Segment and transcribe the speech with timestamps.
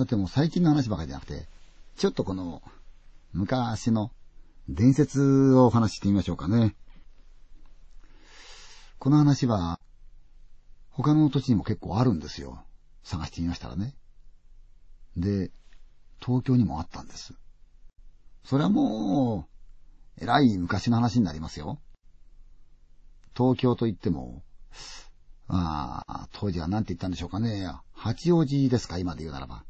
[0.00, 1.46] だってもう最近の話ばかりじゃなくて、
[1.98, 2.62] ちょっとこの、
[3.34, 4.10] 昔の
[4.66, 6.74] 伝説をお話ししてみましょうかね。
[8.98, 9.78] この話は、
[10.88, 12.64] 他の土地にも結構あるんですよ。
[13.04, 13.94] 探してみましたらね。
[15.18, 15.50] で、
[16.18, 17.34] 東京にもあったんです。
[18.42, 19.46] それはも
[20.18, 21.78] う、えらい昔の話になりますよ。
[23.36, 24.42] 東京といっても、
[25.46, 27.70] まあ、当時は何て言ったんでしょうかね。
[27.92, 29.62] 八王子ですか、今で言うならば。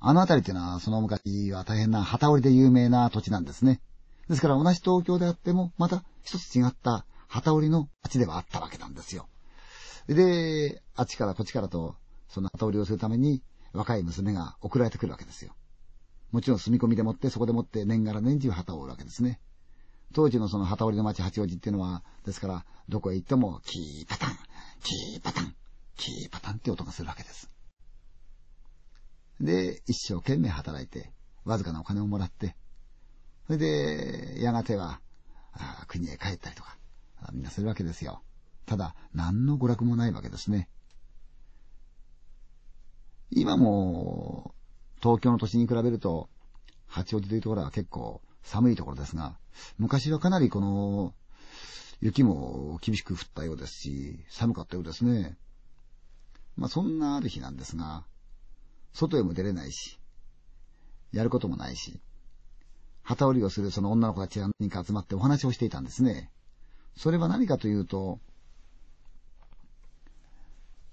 [0.00, 3.80] あの辺りっていうのは、その昔は大変な旗織りで有名な土地なんですね。
[4.28, 9.28] ですから同じ東京であっても、また一つ違った旗織りの町ではあったわけなんですよ。
[10.06, 11.96] で、あっちからこっちからと、
[12.28, 15.52] その旗織りをするために、若い娘が送られてくるわけですよ。
[16.30, 19.40] もちろん住み込みでもって、そこでもって年がら年中旗を織るわけですね。
[20.12, 24.36] 当時のその旗織りの町八王子っていうのは、ですから、どこへ行っても、キーパタン、
[24.82, 25.54] キーパタン、
[25.96, 27.50] キーパタンって音がするわけです。
[29.40, 31.12] で、一生懸命働いて、
[31.44, 32.56] わずかなお金をもらって、
[33.46, 35.00] それで、やがては、
[35.86, 36.78] 国へ帰ったりとか、
[37.32, 38.22] みんなするわけですよ。
[38.66, 40.68] ただ、何の娯楽もないわけですね。
[43.30, 44.54] 今も、
[45.02, 46.28] 東京の都心に比べると、
[46.86, 49.36] 八王子というところは結構寒いところですが、
[49.78, 51.14] 昔はかなりこの、
[52.00, 55.36] 雪も厳しく降ったようですし、寒かったようですね。
[56.56, 58.04] まあそんなある日なんですが、
[58.94, 59.98] 外へも出れないし、
[61.12, 62.00] やることもないし、
[63.02, 66.30] 旗織りをするその女の子たちが何か集まってお話をしていたんですね。
[66.96, 68.20] それは何かというと、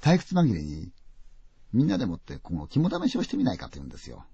[0.01, 0.91] 退屈紛れに、
[1.73, 4.25] みんなでもってこの肝試しをしてみないかと言うんですよ。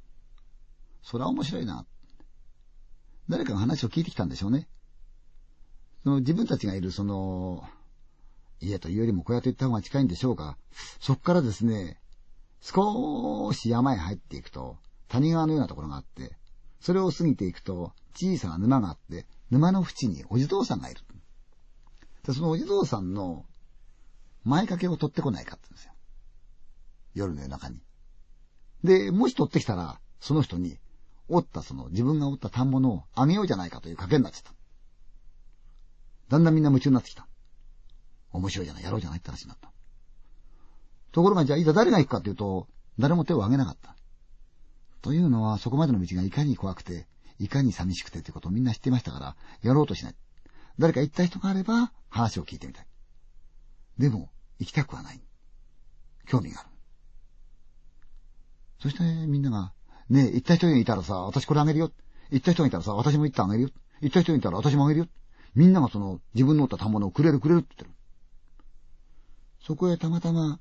[1.04, 1.86] それは面白いな。
[3.30, 4.68] 誰かが話を聞いてきたんでしょうね。
[6.04, 7.68] その自分たちがいるその、
[8.62, 10.58] 家というよりもこうやって言った方が近いんでしょうが、
[11.02, 12.00] そこからですね、
[12.62, 14.78] 少し山へ入っていくと、
[15.08, 16.36] 谷川のようなところがあって、
[16.80, 21.02] それを過ぎていくと、小さな沼があって、沼の縁にお地蔵さんがいる。
[22.24, 23.46] で、そのお地蔵さんの
[24.44, 25.94] 前掛けを取ってこないかって言うんですよ。
[27.14, 27.82] 夜の夜中に。
[28.84, 30.78] で、もし取ってきたら、その人に、
[31.30, 34.54] 折ったその、自分が折った反物をあげようじゃないかという賭けになっちゃった。
[36.30, 37.28] だんだんみんな夢中になってきた。
[38.32, 39.72] 面白いじゃない、やろうじゃないって話になった。
[41.18, 42.68] ところがじゃあいざ誰が行くかというと、
[43.00, 43.96] 誰も手を挙げなかった。
[45.02, 47.08] というのは、そこまでの道がいかに怖くて、
[47.40, 50.16] いかに寂しくてということをみんな知っていましたから、やろうとしない。
[50.78, 52.88] 誰か行った人があれば、話を聞いてみたい。
[53.98, 54.30] でも、
[54.60, 55.20] 行きたくはない。
[56.28, 56.70] 興味がある。
[58.80, 59.74] そしてみんなが、
[60.12, 61.92] ねえ、行った人がいたらさ、私これあげるよ。
[62.30, 63.70] 行った人がいたらさ、私も行ってあげるよ。
[64.02, 65.08] 行った人がいたら私もあげるよ。
[65.56, 67.92] みんながその、自分の折った賜物をくれるくれるって言ってる。
[69.66, 70.60] そこへたまたま、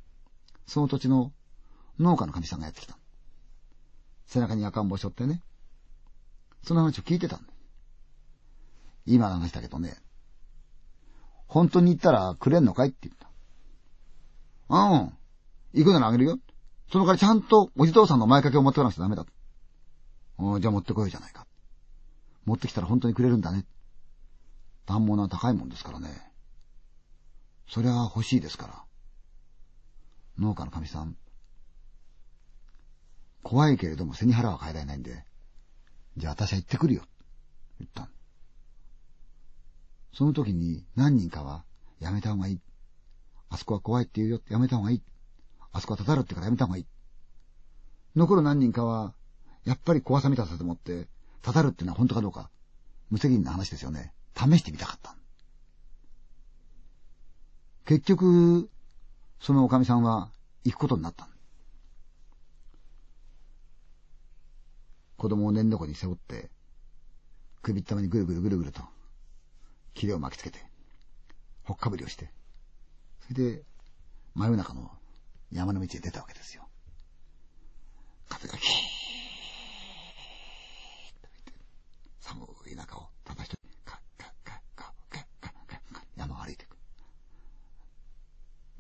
[0.66, 1.32] その土地の
[1.98, 2.98] 農家の神さんがやってきた。
[4.26, 5.42] 背中に赤ん坊しょってね。
[6.62, 7.52] その話を聞いてたんだ。
[9.06, 9.96] 今の話だけどね、
[11.46, 12.88] 本当に行ったらくれんのかい？
[12.88, 13.28] って言った。
[14.68, 15.12] うん。
[15.72, 16.38] 行くならあげるよ。
[16.90, 19.24] その代わりちゃんとおじとうさんの前掛けを持ってこなくちゃダメだ。
[20.38, 21.46] うん、じゃあ持ってこようじゃないか。
[22.44, 23.64] 持ってきたら本当にくれるんだね。
[24.86, 26.08] 反物は高いもんですからね。
[27.68, 28.85] そりゃ欲しいですから。
[30.38, 31.16] 農家の神さん。
[33.42, 35.24] 怖いけれども背に腹は変えられないんで、
[36.16, 37.02] じゃあ私は行ってくるよ。
[37.78, 38.08] 言った
[40.12, 41.64] その時に何人かは
[42.00, 42.60] やめた方がいい。
[43.50, 44.40] あそこは怖いって言うよ。
[44.48, 45.02] やめた方がいい。
[45.72, 46.86] あそこはたたるってからやめた方がいい。
[48.16, 49.14] 残る何人かは、
[49.64, 51.06] やっぱり怖さ見たさと思って、
[51.42, 52.50] たたるってのは本当かどうか、
[53.10, 54.12] 無責任な話ですよね。
[54.34, 55.14] 試してみたかった。
[57.84, 58.70] 結局、
[59.40, 60.30] そのおかみさんは
[60.64, 61.28] 行くことになった。
[65.16, 66.50] 子供を念のこに背負って、
[67.62, 68.82] 首ったまにぐるぐるぐるぐると、
[69.94, 70.58] 切れを巻きつけて、
[71.64, 72.30] ほっかぶりをして、
[73.26, 73.62] それで、
[74.34, 74.90] 真夜中の
[75.50, 76.66] 山の道へ出たわけですよ。
[78.28, 78.95] 風がキー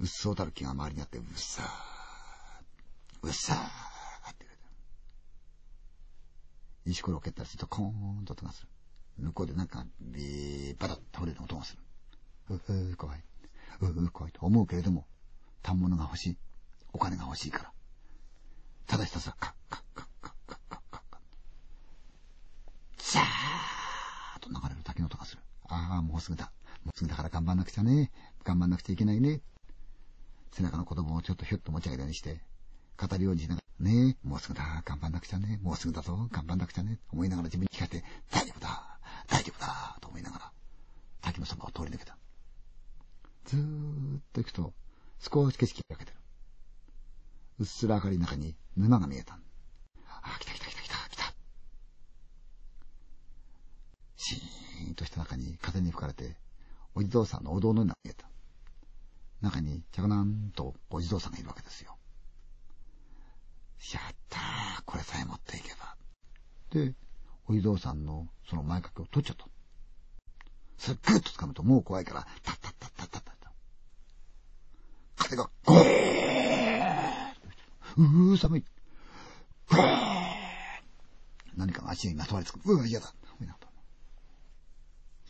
[0.06, 4.48] っそうたる木が周りにあって、うっさー、うっさーって言
[6.86, 8.68] う石ころを蹴ったりすると、コーンと音がする。
[9.18, 11.82] 向こうでなんか、ビーバタッと倒れる音がする。
[12.50, 13.24] うふ怖い。
[13.80, 15.06] うふ怖いと思うけれども、
[15.62, 16.36] 反物が欲しい。
[16.92, 17.72] お金が欲しいから。
[18.86, 21.20] ただひたすら、カッカッカッカッカッカッカッカッ。
[22.98, 25.42] ザーッと流れる滝の音がする。
[25.68, 26.52] ああ、もうすぐだ。
[26.84, 28.12] もうすぐだから頑張んなくちゃね。
[28.44, 29.40] 頑張んなくちゃいけないね。
[30.56, 32.40] 背中の子供をちょっとひょっと持ち上げたりして、
[32.96, 38.98] 語るようにしながら、ねえ、もうすぐだ、頑張んなくちゃね、もうすぐだぞ、頑張んなくちゃね、思いながら自分に聞かせて、大丈夫だ、
[39.28, 40.52] 大丈夫だ、と思いながら、
[41.20, 42.16] 滝のそばを通り抜けた。
[43.44, 44.72] ずーっと行くと、
[45.18, 46.24] 少し景色が開けてる。
[47.58, 49.38] うっすら明かりの中に沼が見えた。
[50.22, 51.34] あ、来た来た来た来た来た。
[54.16, 56.34] シーンとした中に風に吹かれて、
[56.94, 58.25] お地蔵さんのお堂のような見えた。
[59.46, 61.96] 中に、ちゃかなんとお地蔵さんがいるわけですよ。
[63.94, 65.96] やったー、これさえ持っていけば。
[66.70, 66.94] で、
[67.46, 69.46] お地蔵さんのその前掛けを取っちゃった。
[70.78, 73.52] それぐっと掴むともう怖いから、タッタッタッタッタッタッタ。
[75.16, 75.86] 風がゴー
[77.98, 78.64] うー寒い。
[79.70, 80.26] ゴー
[81.56, 82.60] 何かが足にまとわりつく。
[82.64, 83.12] うわ、嫌だ。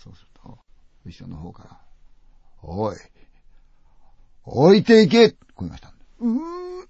[0.07, 0.59] そうすると、
[1.05, 1.81] 後ろの方から、
[2.63, 2.97] おい、
[4.46, 5.96] 置いていけ声がしたんだ。
[6.20, 6.87] うー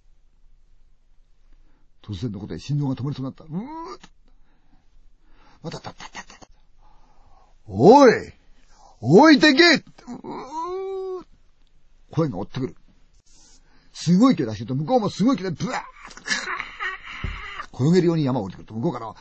[2.02, 3.44] 突然のことで心臓が止まりそうになった。
[3.44, 3.50] うー
[5.62, 6.48] またたたたたた。
[7.66, 8.12] おい
[9.00, 11.26] 置いてけうー
[12.10, 12.76] 声が追ってくる。
[13.92, 15.80] すごい勢い出してると、向こうもすごい勢いで、ブワー
[17.72, 19.14] 転げるように山を降りてくると、向こうから、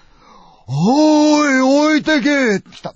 [0.67, 2.93] おーい置いてけ来た。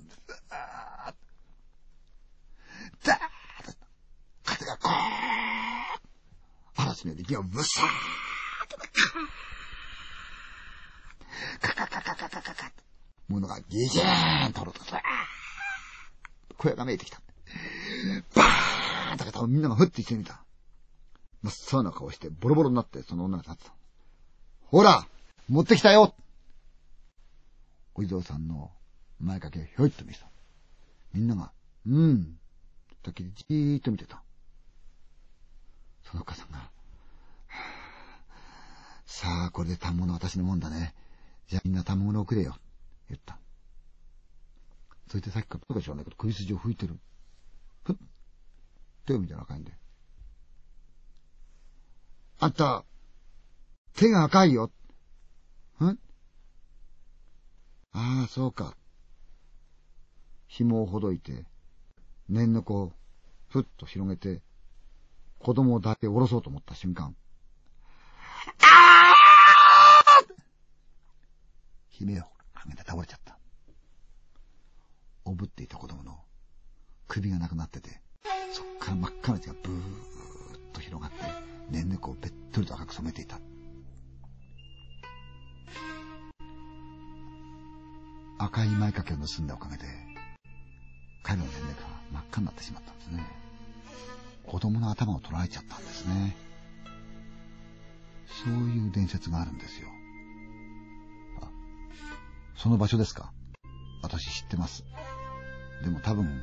[7.00, 7.84] すねで、ギアをブサー
[8.66, 12.72] ッとカーカカカカカカカ
[13.28, 15.02] ものがギジーンとろっと、ブワ
[16.56, 17.20] 小屋が見えてきた。
[18.34, 20.44] バーンとか多分みんながふって一緒にいた。
[21.42, 23.72] 真っ青な顔してボロボロになってその女が立ってた。
[24.66, 25.06] ほら
[25.48, 26.14] 持ってきたよ
[27.94, 28.70] お地蔵さんの
[29.20, 30.30] 前掛けをひょいっと見せた。
[31.14, 31.50] みんなが、
[31.86, 32.38] うん、
[33.02, 34.22] ときりじーっと見てた。
[36.04, 36.70] そのお母さんが、
[39.20, 40.94] さあ、これで反物私のもんだね。
[41.46, 42.56] じゃあみんな反物をくれよ。
[43.10, 43.36] 言った。
[45.10, 46.98] そしてさっきからどうか知らないけど、首筋を拭いてる。
[47.84, 47.96] ふっ。
[49.04, 49.72] 手を見たら赤いんで。
[52.38, 52.86] あんた、
[53.94, 54.70] 手が赤いよ。
[55.82, 55.98] んあ
[57.92, 58.74] あ、そうか。
[60.48, 61.44] 紐をほどいて、
[62.30, 62.92] 念の子を
[63.50, 64.40] ふっと広げて、
[65.40, 67.14] 子供を抱いて下ろそうと思った瞬間、
[68.62, 68.89] あ
[72.00, 72.24] 悲鳴を
[72.64, 73.38] 上げて倒れちゃった。
[75.24, 76.18] おぶっていた子供の
[77.06, 78.00] 首がなくなってて、
[78.52, 81.18] そっから真っ赤な血がブーッと広がって、
[81.70, 83.38] 念の子をべっとりと赤く染めていた。
[88.38, 89.84] 赤い前掛けを盗んだおかげで、
[91.22, 91.80] 彼の年齢が
[92.12, 93.26] 真っ赤になってしまったんですね。
[94.46, 96.34] 子供の頭を取られちゃったんですね。
[98.42, 99.88] そういう伝説があるんですよ。
[102.62, 103.32] その場所ですか？
[104.02, 104.84] 私知ってます。
[105.82, 106.42] でも多分、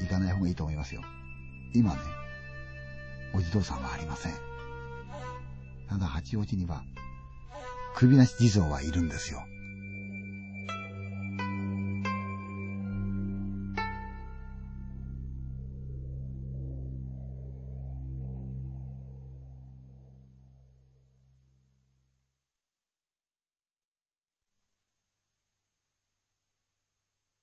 [0.00, 1.02] 行かない方がいいと思いますよ。
[1.72, 2.00] 今ね、
[3.34, 4.32] お地蔵さんはありません。
[5.88, 6.82] ただ八王子には、
[7.94, 9.44] 首なし地蔵はいるんですよ。